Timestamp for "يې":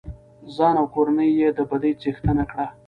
1.39-1.49